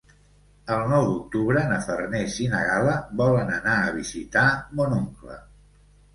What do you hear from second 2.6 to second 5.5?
Gal·la volen anar a visitar mon oncle.